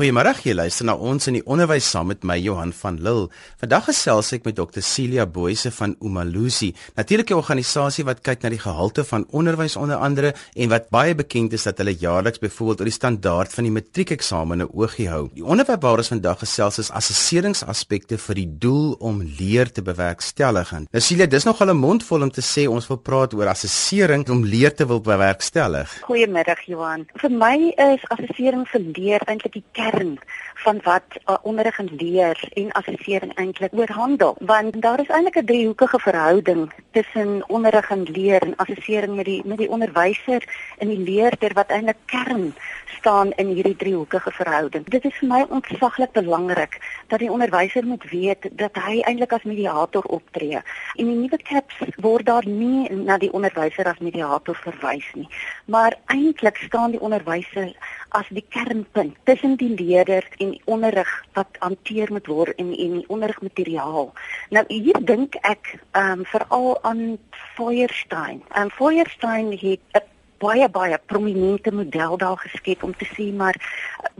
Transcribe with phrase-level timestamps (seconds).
[0.00, 3.26] Goeiemôre, jy luister na ons in die onderwys saam met my Johan van Lille.
[3.60, 8.62] Vandag gesels ek met Dr Celia Boyse van Umalusi, natuurlike organisasie wat kyk na die
[8.62, 12.88] gehalte van onderwys onder andere en wat baie bekend is dat hulle jaarliks byvoorbeeld oor
[12.88, 15.26] die standaard van die matriekeksamene oogie hou.
[15.34, 20.72] Die onderwerp waaroor ons vandag gesels is assesseringsaspekte vir die doel om leer te bewerkstellig.
[20.88, 23.52] Nou Celia, dis nog al 'n mond vol om te sê ons wil praat oor
[23.52, 25.92] assessering om leer te wil bewerkstellig.
[26.08, 27.04] Goeiemôre Johan.
[27.20, 30.16] Vir my is assessering vir leer eintlik die kern
[30.62, 35.44] van wat uh, onderrig en leer en assessering eintlik oorhandel want daar is eintlik 'n
[35.44, 40.44] driehoekige verhouding tussen onderrig en leer en assessering met die met die onderwyser
[40.78, 42.54] en die leerder wat eintlik kern
[43.00, 44.84] staan in hierdie driehoekige verhouding.
[44.84, 46.76] Dit is vir my ontsaglik belangrik
[47.08, 50.60] dat die onderwyser moet weet dat hy eintlik as mediator optree.
[50.94, 55.28] In die nuwe CAPS word daar nie na die onderwyser as mediator verwys nie,
[55.64, 57.72] maar eintlik staan die onderwyser
[58.10, 62.94] as die kernpunt tussen die leerder en die onderrig wat hanteer moet word en en
[63.00, 64.12] die onderrigmateriaal.
[64.50, 67.18] Nou hier dink ek ehm um, veral aan
[67.56, 68.42] Feuerstein.
[68.52, 70.08] En um, Feuerstein het 'n
[70.40, 73.56] baie baie prominente model daar geskep om te sê maar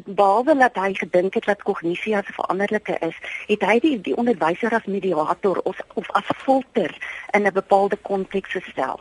[0.05, 3.17] behalwe dat hy gedink het dat kognisie as veranderlike is,
[3.49, 6.93] het hy die, die onderwyser as mediator of of as filter
[7.33, 9.01] in 'n bepaalde konteks gestel.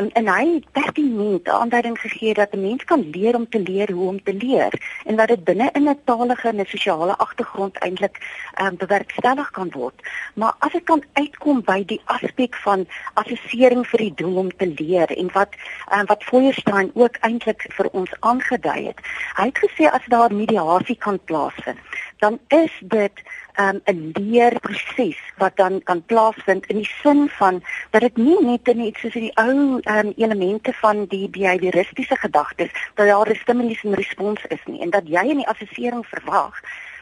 [0.00, 3.92] En en hy het pertinent aanduiding gegee dat 'n mens kan leer om te leer
[3.92, 4.72] hoe om te leer
[5.04, 8.16] en dat dit binne in 'n talige en 'n sosiale agtergrond eintlik
[8.62, 9.94] um, bewerkstellig kan word.
[10.34, 14.66] Maar as ek kan uitkom by die aspek van assessering vir die doel om te
[14.66, 15.52] leer en wat
[15.92, 19.00] um, wat Feuerstein ook eintlik vir ons aangedui het.
[19.34, 21.78] Hy het gesê as daar mediasie kan plaasvind,
[22.20, 23.22] dan is dit
[23.60, 28.74] um, 'n leerproses wat dan kan plaasvind in die sin van dat dit nie net
[28.76, 33.94] net soos die ou um, elemente van die behavioristiese gedagtes dat daar 'n stimulus en
[33.94, 36.60] respons is nie en dat jy in die assessering verwag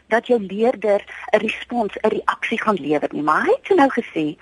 [0.09, 3.21] dat jou leerder 'n respons, 'n reaksie gaan lewer nie.
[3.21, 4.37] Maar hy het nou gesê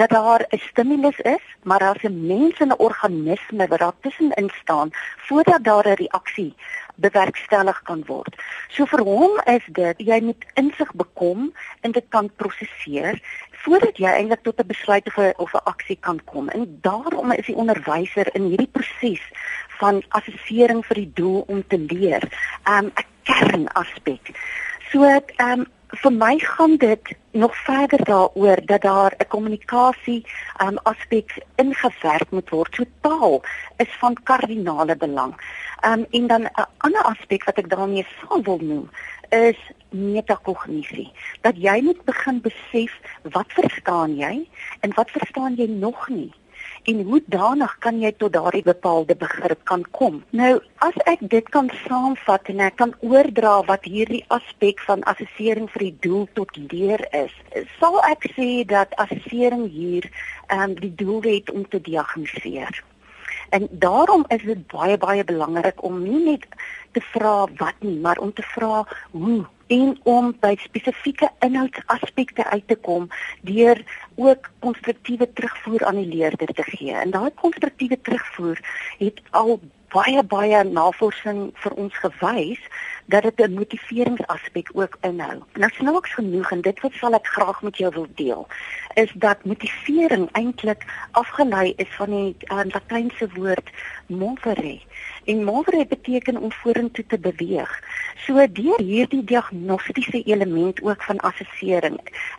[0.00, 4.50] dat daar 'n stimulus is, maar daar's 'n mens en 'n organisme wat daar tussenin
[4.62, 6.54] staan voordat daar 'n reaksie
[6.94, 8.34] bewerkstellig kan word.
[8.68, 13.20] So vir hom is dit jy moet insig bekom en dit kan prosesseer
[13.50, 16.48] voordat jy eintlik tot 'n besluit of 'n of 'n aksie kan kom.
[16.48, 19.22] En daarom is die onderwyser in hierdie proses
[19.68, 22.22] van assessering vir die doel om te leer,
[22.68, 24.24] um, 'n kernaspek.
[24.90, 30.26] So ehm um, vir my gaan dit nog verder daaroor dat daar 'n kommunikasie
[30.62, 32.74] um, aspek ingewerk moet word.
[32.74, 33.42] So taal
[33.76, 35.34] is van kardinale belang.
[35.84, 38.90] Um, en dan 'n ander aspek wat ek daarmee sal wil noem
[39.28, 39.58] is
[39.90, 41.12] metakognisie.
[41.40, 42.92] Dat jy moet begin besef
[43.22, 44.48] wat verstaan jy
[44.80, 46.32] en wat verstaan jy nog nie
[46.90, 50.22] en hoe danig kan jy tot daardie bepaalde begrip kan kom.
[50.30, 55.70] Nou, as ek dit kan saamvat en ek kan oordra wat hierdie aspek van assessering
[55.74, 57.34] vir die doel tot leer is,
[57.80, 60.10] sal ek sê dat assessering hier
[60.46, 62.84] ehm um, die doel het om te diagnoseer.
[63.50, 66.46] En daarom is dit baie baie belangrik om nie net
[66.92, 72.66] te vra wat nie, maar om te vra hoe en om by spesifieke inhoudsaspekte uit
[72.70, 73.08] te kom
[73.42, 73.82] deur
[74.16, 76.92] ook konstruktiewe terugvoer aan die leerder te gee.
[76.92, 78.60] En daai konstruktiewe terugvoer
[78.98, 79.60] het al
[79.94, 82.62] baie baie navorsing vir ons gewys
[83.06, 85.38] dat dit 'n motiveringsaspek ook inhou.
[85.54, 88.46] Nou snaaks genoeg en dit wat sal ek graag met jou wil deel,
[88.94, 93.70] is dat motivering eintlik afgelei is van die uh, Latynse woord
[94.06, 94.80] movere.
[95.24, 97.82] En movere beteken om vorentoe te beweeg.
[98.24, 101.98] So deur hierdie diagnostiese element ook van assessering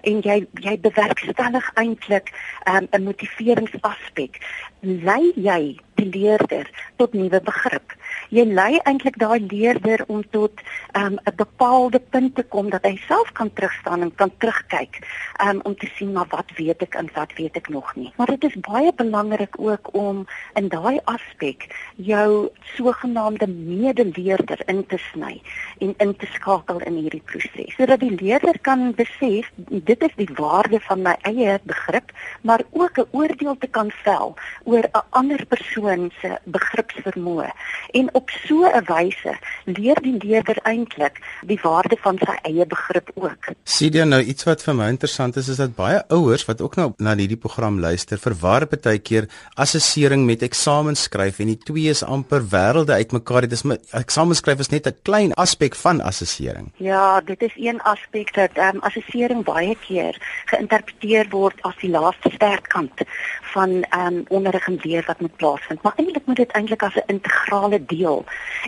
[0.09, 2.31] en jy jy bewerkstellig eintlik
[2.65, 4.39] um, 'n motiveringsaspek,
[4.81, 7.93] lei jy die leerder tot nuwe begrip
[8.29, 10.53] jy lei eintlik daai leerder om tot
[10.91, 14.99] ehm, 'n um, bepaalde punt te kom dat hy self kan terugstaan en kan terugkyk
[15.43, 18.13] um, om te sien maar wat weet ek en wat weet ek nog nie.
[18.17, 24.97] Maar dit is baie belangrik ook om in daai aspek jou sogenaamde medeleerder in te
[24.97, 25.41] sny
[25.79, 30.29] en in te skakel in hierdie proses sodat die leerder kan besef dit is die
[30.37, 32.11] waarde van my eie begrip
[32.41, 37.51] maar ook 'n oordeel te kan vel oor 'n ander persoon se begripsvermoë
[37.91, 39.33] en op so 'n wyse
[39.65, 43.51] leer die leerder eintlik die waarde van sy eie begrip ook.
[43.63, 46.75] Sien jy nou iets wat vir my interessant is is dat baie ouers wat ook
[46.75, 52.03] nou na hierdie program luister, verwar baie keer assessering met eksameskryf en die twee is
[52.03, 53.41] amper wêrelde uitmekaar.
[53.47, 56.71] Dit is met eksameskryf is net 'n klein aspek van assessering.
[56.77, 60.15] Ja, dit is een aspek dat ehm um, assessering baie keer
[60.45, 63.05] geïnterpreteer word as die laaste sterkkant
[63.53, 66.95] van ehm um, onderrig en leer wat moet plaasvind, maar eintlik moet dit eintlik as
[66.95, 68.06] 'n integrale deel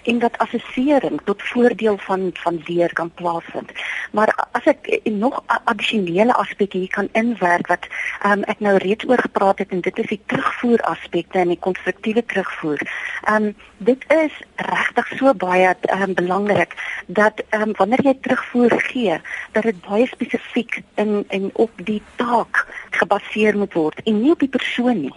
[0.04, 3.72] en dat assessering tot voordeel van van leer kan plaasvind.
[4.12, 7.88] Maar as ek nog addisionele aspekte hier kan inwerk wat
[8.26, 11.60] um, ek nou reeds oor gepraat het en dit is die terugvoer aspekte en die
[11.68, 12.84] konstruktiewe terugvoer.
[13.24, 16.76] Ehm um, dit is regtig so baie um, belangrik
[17.08, 19.22] dat um, wanneer jy terugvoer gee,
[19.56, 22.66] dat dit baie spesifiek in en op die taak
[23.00, 25.16] gebaseer moet word en nie op die persoon nie.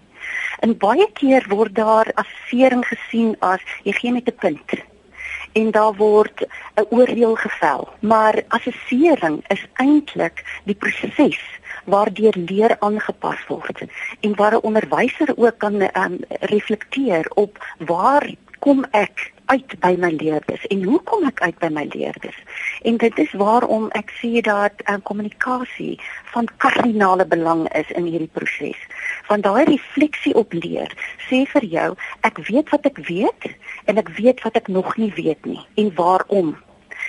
[0.60, 4.70] En baie keer word daar assessering gesien as jy gee net 'n punt
[5.52, 7.88] en daar word 'n oordeel gevel.
[8.00, 11.40] Maar assessering is eintlik die proses
[11.84, 13.84] waardeur leer aangepas word
[14.20, 20.10] en waar 'n onderwyser ook kan um, reflekteer op waar kom ek uit by my
[20.10, 22.38] leerders en hoe kom ek uit by my leerders?
[22.82, 26.00] En dit is waarom ek sê dat uh, kommunikasie
[26.32, 28.78] van kardinale belang is in hierdie proses.
[29.32, 30.90] Want daai refleksie op leer
[31.26, 31.86] sê vir jou,
[32.28, 33.46] ek weet wat ek weet
[33.88, 36.50] en ek weet wat ek nog nie weet nie en waarom.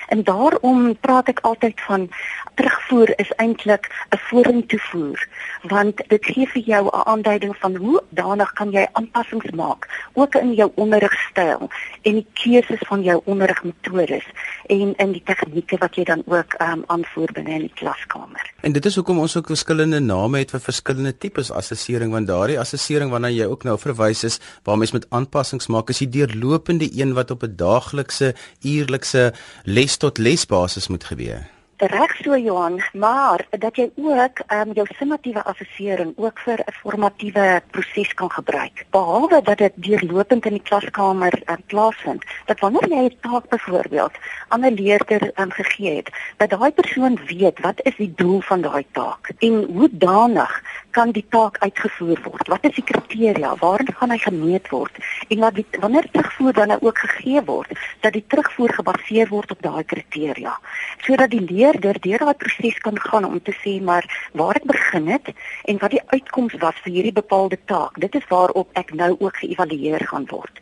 [0.08, 2.08] En daarom praat ek altyd van
[2.56, 5.28] terugvoer is eintlik 'n vorentoe voer
[5.74, 10.36] want dit gee vir jou 'n aanduiding van hoe danig kan jy aanpassings maak ook
[10.36, 11.70] in jou onderrigstyl
[12.02, 14.25] en die keuses van jou onderrigmetodes
[14.68, 18.51] en in die tegnieke wat jy dan ook um, aanvoer binne in die klaskamer.
[18.62, 22.60] En dit is hoekom ons ook verskillende name het vir verskillende tipes assessering want daardie
[22.60, 26.89] assessering waarna jy ook nou verwys is waar mens met aanpassings maak is die deurlopende
[26.92, 29.33] een wat op 'n daaglikse uurlikse
[29.63, 31.53] les tot lesbasis moet gebeur.
[31.78, 36.72] Reg so Johan, maar dat jy ook ehm um, jou summatiewe assessering ook vir 'n
[36.72, 38.86] formatiewe proses kan gebruik.
[38.90, 44.14] Behalwe dat dit deurlopend in die klaskamer um, plaasvind, dat wanneer jy 'n taak byvoorbeeld
[44.48, 48.62] aan 'n leerder um, gegee het, dat daai persoon weet wat is die doel van
[48.62, 50.62] daai taak en hoe danig
[50.95, 52.48] kan die taak uitgevoer word?
[52.54, 53.56] Wat is die kriteria?
[53.60, 55.04] Waarin gaan hy gemeet word?
[55.28, 57.74] En wat die, wanneer terugvoer dan nou ook gegee word,
[58.06, 60.56] dat die terugvoer gebaseer word op daai kriteria,
[61.04, 64.68] sodat die leer leerder deur daai proses kan gaan om te sê maar waar ek
[64.69, 65.31] begin het
[65.72, 67.98] en wat die uitkoms was vir hierdie bepaalde taak.
[68.00, 70.62] Dit is waarop ek nou ook geëvalueer gaan word.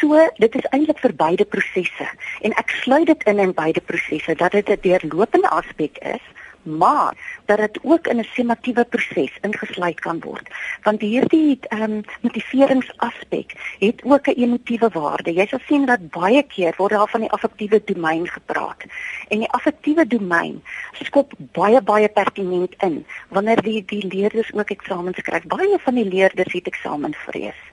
[0.00, 2.08] So, dit is eintlik vir beide prosesse
[2.42, 6.24] en ek sluit dit in in beide prosesse dat dit 'n deurlopende aspek is
[6.62, 10.48] maar dat dit ook in 'n sematiewe proses ingesluit kan word.
[10.82, 15.32] Want hierdie ehm um, motiveringsaspek het ook 'n emotiewe waarde.
[15.32, 18.84] Jy sal sien dat baie keer word daar van die affektiewe domein gepraat.
[19.28, 20.62] En die affektiewe domein
[20.92, 25.44] skop baie baie pertinent in wanneer die die leerders ook eksamens skryf.
[25.44, 27.69] Baie van die leerders het eksamenvrees.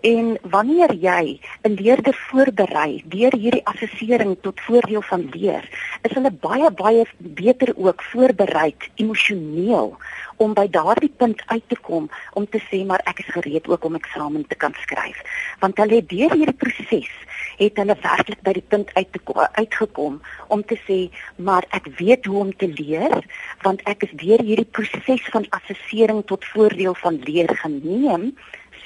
[0.00, 5.64] En wanneer jy 'n leerder voorberei deur hierdie assessering tot voordeel van leer,
[6.02, 9.96] is hulle baie baie beter ook voorberei emosioneel
[10.36, 13.84] om by daardie punt uit te kom om te sê maar ek is gereed ook
[13.84, 15.18] om eksamen te kan skryf.
[15.58, 17.10] Want hulle het deur hierdie proses
[17.58, 20.98] het hulle werklik by die punt uit te kom, uitgekom om te sê
[21.36, 23.24] maar ek weet hoe om te leer
[23.62, 28.30] want ek is deur hierdie proses van assessering tot voordeel van leer geneem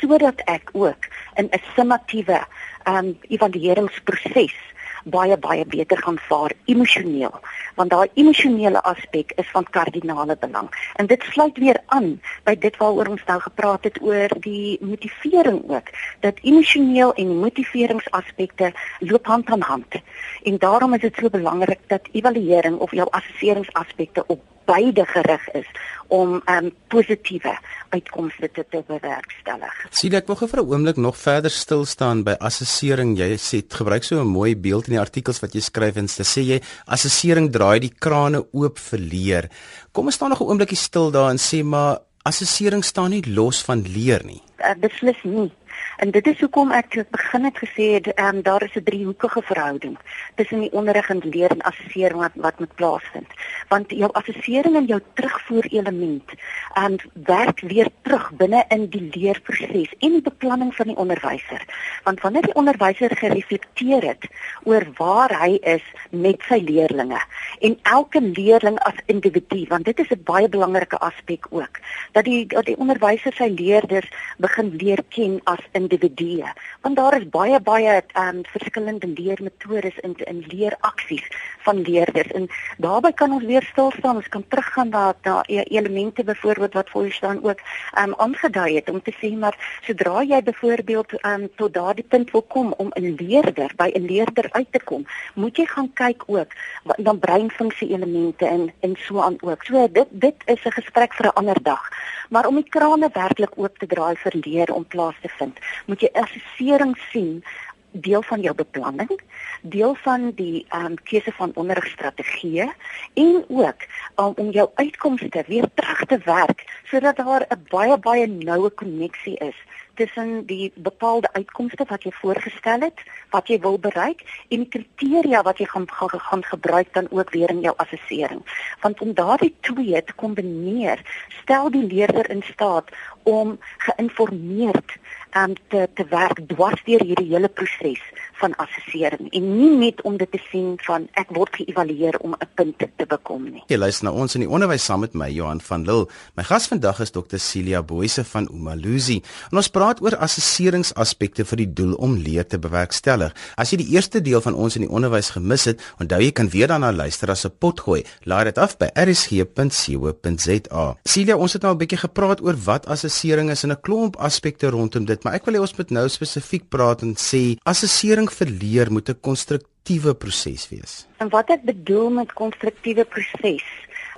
[0.02, 1.06] sodat ek ook
[1.38, 2.42] in 'n summatiewe
[2.84, 4.58] um evalueringsproses
[5.04, 7.34] baie baie beter gaan vaar emosioneel.
[7.74, 10.68] Want daai emosionele aspek is van kardinale belang.
[10.94, 15.62] En dit sluit weer aan by dit waaroor ons nou gepraat het oor die motivering
[15.70, 15.90] ook.
[16.20, 20.00] Dat emosioneel en motiveringsaspekte loop hand aan hand.
[20.42, 25.66] En daarom is dit so belangrik dat evaluering of jou assesseringsaspekte op beide gerig is
[26.12, 27.54] om um positiewe
[27.92, 29.72] uitkomste te, te bewerkstellig.
[29.90, 33.16] Sien ek wil gou vir 'n oomblik nog verder stil staan by assessering.
[33.16, 36.42] Jy sê gebruik so 'n mooi beeld in die artikels wat jy skryf en sê
[36.42, 39.50] jy assessering draai die krane oop vir leer.
[39.92, 43.62] Kom ons staan nog 'n oomblikie stil daar en sê maar assessering staan nie los
[43.62, 44.42] van leer nie.
[44.62, 45.50] Uh, beslis nie.
[45.96, 49.98] En dit is hoekom ek begin het gesê het um, daar is 'n driehoekige verhouding
[50.34, 53.28] tussen die onderrig en leer en assessering wat wat moet plaasvind.
[53.68, 56.30] Want jou assessering en jou terugvoer element
[56.78, 61.64] um, werk weer terug binne in die leerproses en die beplanning van die onderwyser.
[62.04, 64.24] Want wanneer die onderwyser gereflekteer het
[64.64, 67.20] oor waar hy is met sy leerdlinge
[67.60, 71.78] en elke leerling as individu, want dit is 'n baie belangrike aspek ook,
[72.12, 74.08] dat die dat die onderwyser sy leerders
[74.38, 80.14] begin leer ken as individue want daar is baie baie ehm um, verskillende leermetodes in
[80.32, 81.26] in leeraksies
[81.66, 82.48] van leerders en
[82.78, 86.90] daarbey kan ons weer stil staan, ons kan teruggaan na na e-, elemente byvoorbeeld wat
[86.90, 87.60] voor staan ook
[88.02, 92.42] um aangedui het om te sê maar sodra jy byvoorbeeld um tot daardie punt wil
[92.42, 96.50] kom om 'n leerder by 'n leerder uit te kom, moet jy gaan kyk ook
[96.96, 99.64] dan breinfunksie elemente en en so aan ook.
[99.64, 101.88] So dit dit is 'n gesprek vir 'n ander dag.
[102.30, 106.00] Maar om die krane werklik oop te draai vir leer om plaas te vind, moet
[106.00, 107.44] jy assessering sien
[107.92, 109.20] deel van jou beplanning,
[109.62, 112.68] deel van die ehm um, keuse van onderrigstrategieë
[113.14, 113.84] en ook
[114.16, 119.36] um, om jou uitkomste weer terug te werk sodat daar 'n baie baie noue koneksie
[119.38, 119.56] is
[119.94, 125.42] tussen die bepaalde uitkomste wat jy voorgestel het, wat jy wil bereik en die kriteria
[125.42, 128.42] wat jy gaan gaan, gaan gebruik dan ook weer in jou assessering.
[128.80, 131.02] Want om daardie twee te kombineer,
[131.42, 132.90] stel die leerder in staat
[133.22, 134.96] om geïnformeerd
[135.34, 138.02] um, te te werk dwars deur hierdie hele proses
[138.42, 142.48] van assessering en nie net om dit te sien van ek word geëvalueer om 'n
[142.58, 143.62] punt te bekom nie.
[143.68, 146.06] Jy luister na ons in die onderwys saam met my Johan van Lille.
[146.36, 149.22] My gas vandag is Dr Celia Boyse van Umaluzi.
[149.50, 153.32] En ons praat oor assesseringsaspekte vir die doel om leer te bewerkstellig.
[153.56, 156.48] As jy die eerste deel van ons in die onderwys gemis het, onthou jy kan
[156.48, 158.04] weer daarna luister as 'n potgooi.
[158.24, 160.96] Laai dit af by rsg.co.za.
[161.04, 164.70] Celia, ons het nou 'n bietjie gepraat oor wat assessering is en 'n klomp aspekte
[164.70, 168.92] rondom dit, maar ek wil hê ons moet nou spesifiek praat en sê assessering verleer
[168.92, 171.06] moet 'n konstruktiewe proses wees.
[171.18, 173.64] En wat ek bedoel met konstruktiewe proses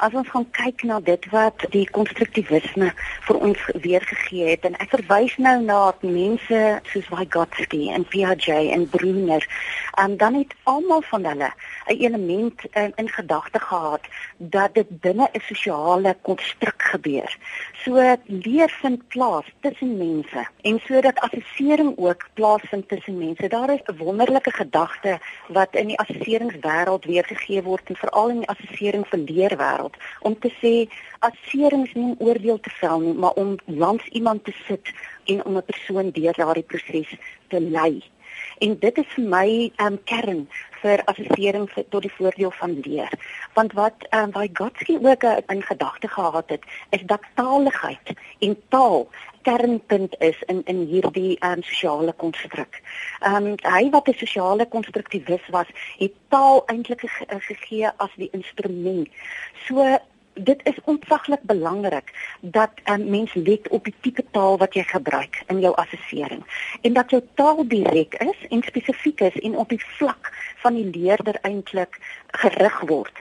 [0.03, 2.89] As ons gaan kyk na dit wat die konstruktivisme
[3.27, 8.89] vir ons weergegee het en ek verwys nou na mense soos Vygotsky en Piaget en
[8.91, 9.47] Brunner,
[10.03, 11.51] en dan het almal van hulle
[11.87, 14.01] 'n element in, in gedagte gehad
[14.37, 17.37] dat dit binne 'n sosiale konstruk gebeur.
[17.85, 23.49] So leer vind plaas tussen mense en sodat assessering ook plaasvind tussen mense.
[23.49, 28.49] Daar is 'n wonderlike gedagte wat in die assesseringswêreld weergegee word en veral in die
[28.49, 30.75] assessering vir leerwêreld wêreld om te sê
[31.21, 34.93] assessering is nie om oordeel te vel nie, maar om langs iemand te sit
[35.25, 37.11] en om 'n persoon deur daardie proses
[37.49, 38.03] te lei.
[38.59, 39.49] En dit is vir my
[39.83, 40.47] um, kern
[40.83, 43.13] vir assessering vir tot die voordeel van leer.
[43.55, 45.23] Want wat um, Vygotsky ook
[45.53, 49.09] in gedagte gehad het, is dat taaligheid en taal
[49.45, 52.81] kernpunt is in in hierdie um, sosiale konstruk.
[53.21, 58.31] Ehm um, hy wat 'n sosiale konstruktivis was, het taal eintlik ge gegee as die
[58.33, 59.09] instrument.
[59.67, 59.99] So
[60.35, 64.83] dit is ontsaglik belangrik dat 'n um, mens let op die tipe taal wat jy
[64.83, 66.43] gebruik in jou assessering
[66.81, 70.91] en dat jou taal direk is en spesifiek is en op die vlak van die
[70.91, 73.17] leerder eintlik gerig word.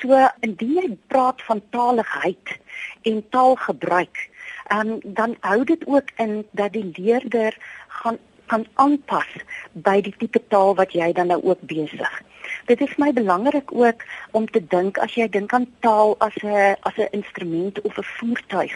[0.00, 2.58] So indien jy praat van taaligheid
[3.02, 4.30] en taalgebruik,
[4.72, 7.56] um, dan hou dit ook in dat die leerder
[7.88, 9.30] gaan kan aanpas
[9.72, 12.22] by die tipe taal wat jy dan nou ook besig.
[12.66, 16.74] Dit is my belangrik ook om te dink as jy dink aan taal as 'n
[16.88, 18.74] as 'n instrument of 'n voertuig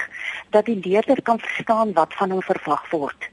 [0.51, 3.29] dat die leerder kan verstaan wat van hom verwag word.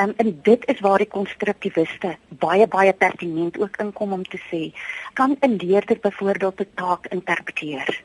[0.00, 4.72] Um, en dit is waar die konstruktiwiste baie baie pertinent ook inkom om te sê
[5.12, 8.02] kan 'n leerder byvoorbeeld 'n taak interpreteer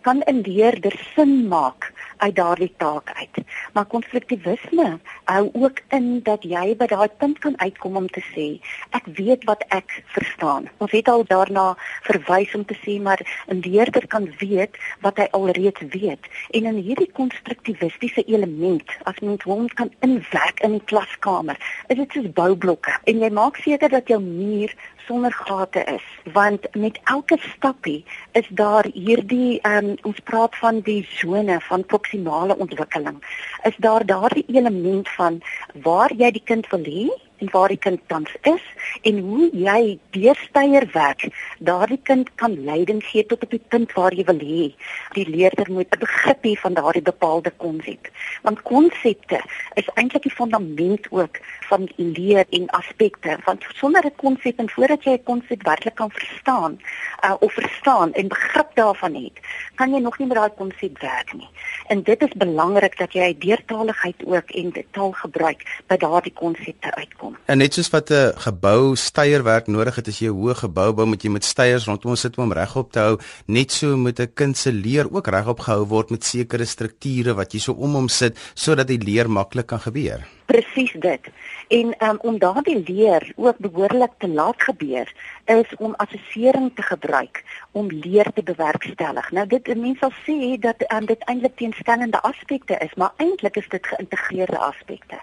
[0.00, 3.44] kan 'n leerder sin maak uit daardie taak uit.
[3.72, 8.46] Maar konstruktivisme hou ook in dat jy by daai punt kan uitkom om te sê
[8.90, 10.68] ek weet wat ek verstaan.
[10.78, 11.76] Ons het al daarna
[12.08, 16.24] verwys om te sê maar 'n leerder kan weet wat hy alreeds weet.
[16.50, 21.56] En in hierdie konstruktivistiese element, as mens hom kan inwerk in die klaskamer,
[21.88, 22.98] is dit soos boublokke.
[23.04, 24.74] En jy maak seker dat jou muur
[25.06, 31.00] sonder gate is want met elke stappie is daar hierdie um, ons praat van die
[31.18, 33.20] sone van proksimale ontwikkeling.
[33.68, 35.40] Is daar daardie element van
[35.86, 37.06] waar jy die kind wil hê
[37.38, 38.62] en waar die kind tans is
[39.02, 41.26] en hoe jy deurstyer werk.
[41.58, 44.68] Daardie kind kan leiding gee tot op die punt waar jy wil hê
[45.16, 48.10] die leerder moet begrip hê van daardie bepaalde konsep.
[48.42, 49.40] Want konsepte
[49.74, 53.38] is eintlik die fundament ook van leer en aspekte.
[53.44, 56.80] Want sonder 'n konsep en voordat jy 'n konsep werklik kan verstaan
[57.24, 59.40] uh, of verstaan en begrip daarvan het
[59.74, 61.48] kan jy nog nie met daai konsep werk nie.
[61.86, 67.25] En dit is belangrik dat jy deurtaligheid ook en taal gebruik by daardie konsepte uitkom
[67.26, 67.36] kom.
[67.50, 71.06] En net soos wat 'n gebou steierwerk nodig het as jy 'n hoë gebou bou,
[71.06, 73.18] moet jy met steiers rondom sit om regop te hou.
[73.46, 77.52] Net so moet 'n kind se leer ook regop gehou word met sekere strukture wat
[77.52, 80.35] jy so om hom sit sodat die leer maklik kan gebeur.
[80.46, 81.30] Presies dit.
[81.68, 85.12] En um, om daardie leer ook behoorlik te laat gebeur,
[85.44, 89.30] is om assessering te gebruik om leer te bewerkstellig.
[89.30, 93.68] Nou dit mense sal sê dat um, dit eintlik teenstellende aspekte is, maar eintlik is
[93.68, 95.18] dit geïntegreerde aspekte.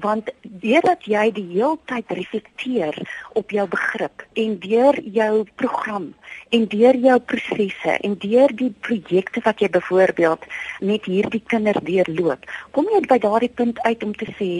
[0.00, 2.96] want deurdat jy die hele tyd reflekteer
[3.38, 6.08] op jou begrip en deur jou program
[6.56, 10.46] en deur jou prosesse en deur die projekte wat jy byvoorbeeld
[10.80, 14.50] met hierdie kinders deurloop kom jy by daardie punt uit om te sê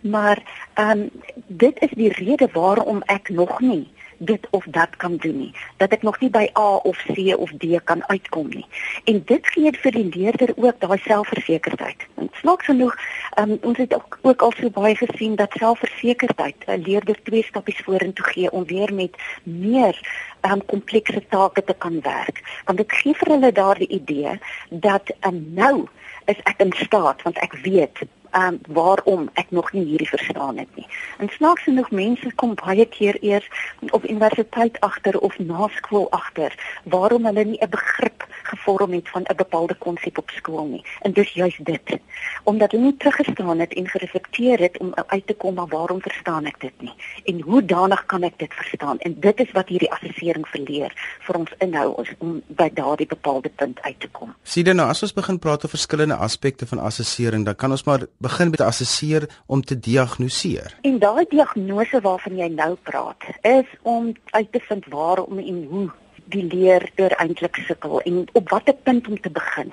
[0.00, 0.42] maar
[0.74, 1.10] ehm um,
[1.46, 3.84] dit is die rede waarom ek nog nie
[4.24, 5.54] dit of dat kan doen nie.
[5.76, 8.66] Dat ek nog nie by A of C of D kan uitkom nie.
[9.04, 12.06] En dit gee vir die leerder ook daai selfversekerdheid.
[12.14, 12.94] En snaaks genoeg
[13.38, 17.82] um, ons het ook, ook al so baie gesien dat selfversekerdheid 'n leerder twee stappies
[17.84, 19.98] vorentoe gee om weer met meer
[20.40, 22.62] um, komplekse take te kan werk.
[22.64, 24.38] Want dit gee vir hulle daardie idee
[24.70, 25.88] dat um, nou
[26.24, 28.06] is ek in staat want ek weet
[28.36, 30.86] um, waarom ek nog nie hierdie verstaan het nie.
[31.18, 33.48] En snaaks genoeg mense kom baie keer eers
[33.90, 39.22] op universiteit agter of na skool agter waarom hulle nie 'n begrip gevorm het van
[39.22, 40.84] 'n bepaalde konsep op skool nie.
[41.00, 41.98] En dis juist dit.
[42.44, 46.44] Omdat hulle nie teruggestaan het en gereflekteer het om uit te kom maar waarom verstaan
[46.46, 46.94] ek dit nie
[47.24, 48.98] en hoe danig kan ek dit verstaan?
[48.98, 50.92] En dit is wat hierdie assessering verleer
[51.26, 54.34] vir ons inhou om by daardie bepaalde punt uit te kom.
[54.42, 57.84] Sien dan nou as ons begin praat oor verskillende aspekte van assessering, dan kan ons
[57.84, 60.76] maar begin met assesseer om te diagnoseer.
[60.82, 65.90] En daai diagnose waarvan jy nou praat, is om uit te vind waarom en hoe
[66.32, 69.72] die leerder eintlik sukkel en op watter punt om te begin.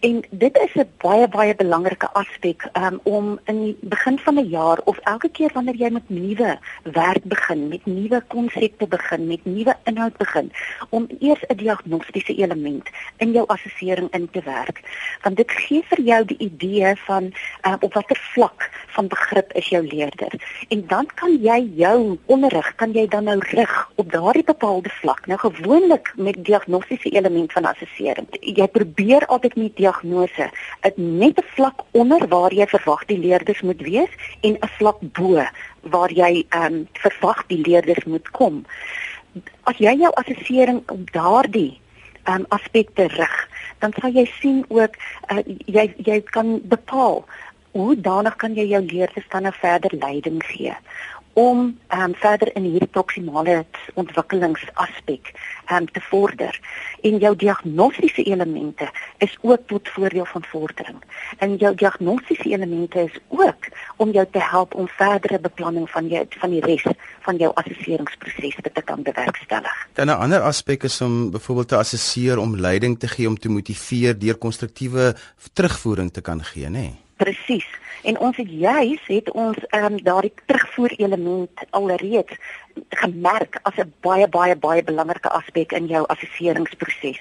[0.00, 4.48] En dit is 'n baie baie belangrike aspek um, om in die begin van 'n
[4.48, 9.44] jaar of elke keer wanneer jy met nuwe werk begin, met nuwe konsepte begin, met
[9.44, 10.52] nuwe inhoud begin,
[10.88, 14.80] om eers 'n diagnostiese element in jou assessering in te werk.
[15.22, 17.32] Want dit gee vir jou die idee van
[17.66, 20.32] uh, op watter vlak van begrip is jou leerder.
[20.68, 25.26] En dan kan jy jou onderrig kan jy dan nou rig op daardie bepaalde vlak.
[25.26, 28.26] Nou gewoonlik met diagnostiese element van assessering.
[28.40, 30.50] Jy probeer altyd met diagnose
[30.82, 34.98] 'n net 'n vlak onder waar jy verwag die leerders moet wees en 'n vlak
[35.00, 35.44] bo
[35.80, 38.64] waar jy ehm um, verwag die leerders moet kom.
[39.62, 41.80] As jy jou assessering op daardie
[42.24, 44.94] ehm um, aspekte rig, dan sal jy sien ook
[45.32, 47.24] uh, jy jy kan bepaal
[47.72, 50.74] hoe danig kan jy jou leerders dan nou verder leiding gee
[51.40, 53.64] om um, verder in hierdie proksimale
[54.00, 55.32] ontwikkelingsaspek
[55.72, 56.58] um, te vorder.
[57.06, 58.90] En jou diagnostiese elemente
[59.24, 61.00] is ook tot voordeel van vordering.
[61.38, 66.26] En jou diagnostiese elemente is ook om jou te help om verdere beplanning van jou
[66.42, 66.84] van die res
[67.24, 69.76] van jou assesseringsproses te kan bewerkstellig.
[69.92, 73.48] Dan 'n ander aspek is om byvoorbeeld te assesseer om leiding te gee om te
[73.48, 75.16] motiveer deur konstruktiewe
[75.52, 76.70] terugvoering te kan gee, nê?
[76.70, 77.09] Nee?
[77.20, 77.68] Presies.
[78.02, 82.32] En ons het juis het ons ehm um, daardie terugvoer element alreeds
[82.88, 87.20] gemerk as 'n baie baie baie belangrike aspek in jou assesseringsproses.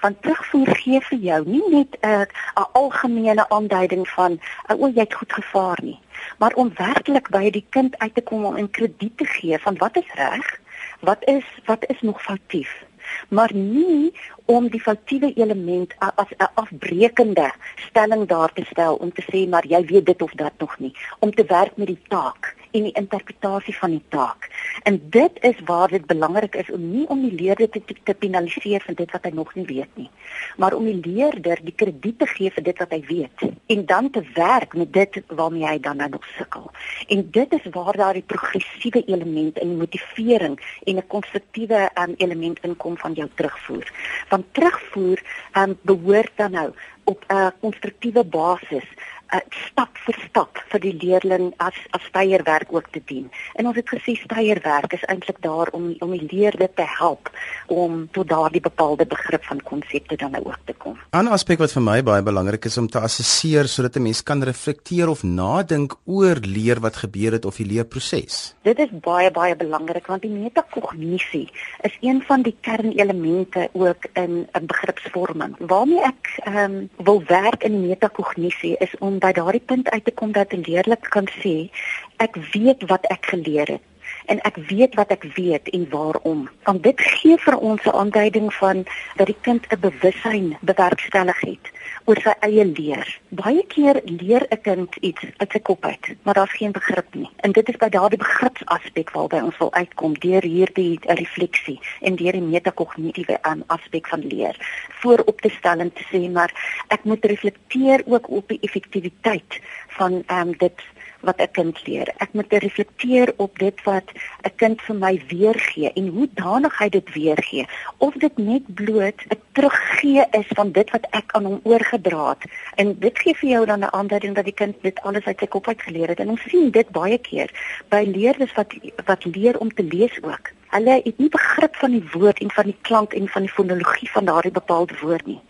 [0.00, 2.24] Want terugvoer gee vir jou nie net 'n uh,
[2.62, 4.32] 'n algemene aanduiding van
[4.68, 5.98] uh, o, jy het goed gevaar nie,
[6.38, 9.76] maar om werklik by die kind uit te kom om in krediet te gee van
[9.76, 10.60] wat is reg,
[11.00, 12.84] wat is wat is nog foutief
[13.28, 14.12] maar nie
[14.44, 19.66] om die foutiewe element as 'n afbreekende stelling daar te stel om te sê maar
[19.66, 20.92] jy weet dit of dat nog nie.
[21.18, 24.48] Om te werk met die taak en die interpretasie van die taak.
[24.82, 28.14] En dit is waar dit belangrik is om nie om die leerder te, te, te
[28.14, 30.10] penaliseer vir dit wat hy nog nie weet nie,
[30.56, 34.10] maar om die leerder die krediet te gee vir dit wat hy weet en dan
[34.10, 36.70] te werk met dit waarmee hy dan nou nog sukkel.
[37.08, 42.58] En dit is waar daar die progressiewe element in motivering en 'n konstruktiewe um, element
[42.62, 43.92] inkom van jou terugvoer.
[44.28, 45.22] Want terugvoer
[45.54, 46.70] um, behoort dan nou
[47.04, 48.86] op 'n konstruktiewe basis
[49.32, 53.30] uh, stap vir stap vir die leerling as as steierwerk ook te dien.
[53.54, 57.30] En ons het gesê steierwerk is eintlik daar om om die leerder te help
[57.66, 60.98] om tot daardie bepaalde begrip van konsepte dan nou ook te kom.
[61.12, 64.42] 'n aspek wat vir my baie belangrik is om te assesseer sodat 'n mens kan
[64.42, 68.54] reflekteer of nadink oor leer wat gebeur het of die leerproses.
[68.62, 71.48] Dit is baie baie belangrik want die metakognisie
[71.82, 75.56] is een van die kernelemente ook in 'n begripsvorming.
[75.58, 80.14] Waarmee ek ehm um, wil werk in metakognisie is om by daardie punt uit te
[80.20, 81.70] kom dat 'n leerling kan sê
[82.16, 83.86] ek weet wat ek geleer het
[84.26, 86.48] en ek weet wat ek weet en waarom.
[86.64, 91.66] Want dit gee vir ons 'n aanduiding van dat die kind 'n bewussyn bewerkstellig het
[92.10, 93.06] oor sy eie leer.
[93.38, 97.30] Baie keer leer 'n kind iets uit sy kop uit, maar daar's geen begrip nie.
[97.46, 102.32] En dit is by daardie begripsaspek waarby ons wil uitkom deur hierdie refleksie en deur
[102.32, 104.56] die metakognitiewe um, aspek van leer
[105.00, 106.50] voorop te stel en te sê maar
[106.88, 109.60] ek moet reflekteer ook op die effektiwiteit
[109.98, 110.82] van ehm um, dit
[111.20, 112.08] wat 'n kind leer.
[112.16, 116.88] Ek moet reflekteer op dit wat 'n kind vir my weergee en hoe danig hy
[116.88, 117.66] dit weergee
[117.98, 122.50] of dit net bloot 'n teruggee is van dit wat ek aan hom oorgedra het.
[122.74, 125.46] En dit gee vir jou dan 'n aanduiding dat die kind dit alles uit sy
[125.46, 126.20] kop uit geleer het.
[126.20, 127.50] En ons sien dit baie keer
[127.88, 130.50] by leerders wat wat leer om te lees ook.
[130.70, 134.10] Hulle het nie begrip van die woord en van die klank en van die fonologie
[134.10, 135.40] van daardie bepaalde woord nie.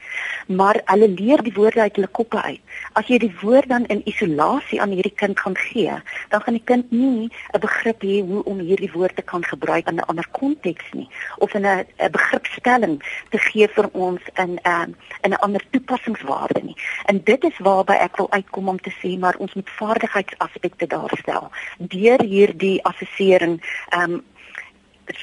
[0.47, 2.61] Maar hulle leer die woorde uit hulle koppe uit.
[2.93, 5.99] As jy die woord dan in isolasie aan hierdie kind gaan gee,
[6.33, 9.89] dan gaan die kind nie 'n begrip hê hoe om hierdie woord te kan gebruik
[9.89, 14.69] in 'n ander konteks nie of in 'n begripstelling te gee vir ons in 'n
[14.69, 16.77] um, in 'n ander toepassingswaarde nie.
[17.05, 21.51] En dit is waarby ek wil uitkom om te sê maar ons moet vaardigheidsaspekte daarstel
[21.79, 23.61] deur hierdie assessering
[23.95, 24.23] um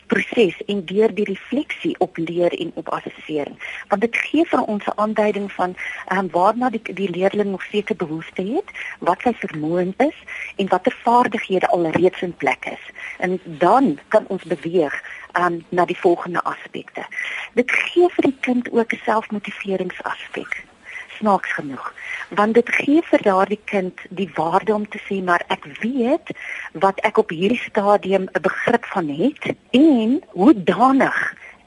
[0.06, 4.86] proses en deur die refleksie op leer en op assessering want dit gee vir ons
[4.86, 5.76] 'n aanduiding van
[6.08, 8.69] ehm um, waarna die die leerling nog seker behoefte het,
[9.00, 10.17] wat sy vermoëns is
[10.56, 12.84] en watter vaardighede alreeds in plek is.
[13.17, 14.95] En dan kan ons beweeg
[15.32, 17.06] ehm um, na die volgende aspekte.
[17.54, 20.65] Dit gee vir die kind ook 'n selfmotiveringsaspek
[21.17, 21.93] snaaks genoeg
[22.30, 26.34] want dit gee vir daardie kind die waarde om te sê maar ek weet
[26.86, 31.19] wat ek op hierdie stadium 'n begrip van het en hoe danig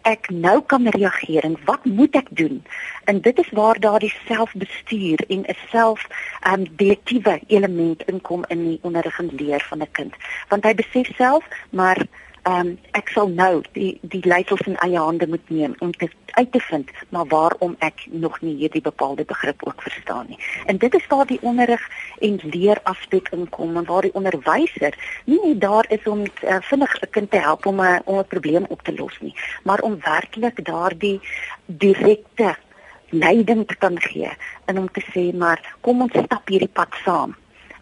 [0.02, 2.62] ek nou kan reageer en wat moet ek doen?
[3.04, 6.06] En dit is waar daardie selfbestuur en 'n self
[6.52, 10.14] um direktiewe element inkom in die onderrig en leer van 'n kind.
[10.48, 12.06] Want hy besef self maar
[12.42, 16.08] ehm um, ek sal nou die die leiders in eie hande moet neem om te
[16.30, 20.38] uit te vind maar waarom ek nog nie hierdie bepaalde begrip ook verstaan nie.
[20.66, 25.40] En dit is waar die onderrig en leer aspek inkom en waar die onderwyser nie
[25.44, 28.64] net daar is om uh, vinnig 'n kind te help om 'n om 'n probleem
[28.68, 31.20] op te los nie, maar om werklik daardie
[31.66, 32.56] direkte
[33.10, 34.30] leiding te kan gee
[34.64, 37.36] en om te sê maar kom ons stap hierdie pad saam.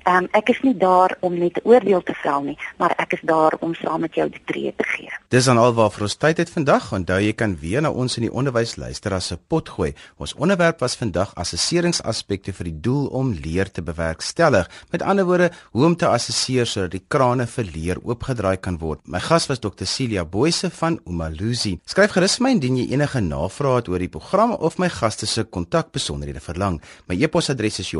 [0.09, 3.23] Ehm um, ek is nie daar om net oordeel te vel nie, maar ek is
[3.29, 5.11] daar om saam met jou die tree te gee.
[5.29, 6.87] Dis dan alwaar vir ons tyd het vandag.
[6.97, 9.92] Onthou jy kan weer na ons in die onderwys luister as 'n pot gooi.
[10.16, 14.71] Ons onderwerp was vandag assesseringsaspekte vir die doel om leer te bewerkstellig.
[14.90, 19.01] Met ander woorde, hoe om te assesseer sodat die krane vir leer oopgedraai kan word.
[19.05, 19.85] My gas was Dr.
[19.85, 21.81] Celia Boyse van Umalusi.
[21.85, 25.44] Skryf gerus my indien jy enige navrae het oor die program of my gaste se
[25.44, 26.81] kontakbesonderhede verlang.
[27.07, 27.92] My e-posadres is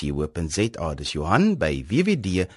[0.00, 0.94] johan@wwd.co.za.
[0.94, 2.48] Dis Johan by wwd.co.za.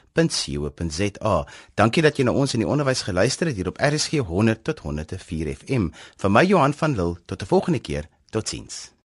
[1.76, 4.80] Dankie dat jy na ons in die onderwys geluister het hier op RSG 100 tot
[4.80, 5.90] 104 FM.
[6.18, 8.10] Vir my Johan van Lille tot 'n volgende keer.
[8.30, 8.93] Totsiens.